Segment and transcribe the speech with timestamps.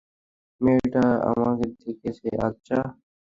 [0.61, 1.65] মেয়েটা আমাকে
[1.81, 2.79] দেখছে, আচ্ছা।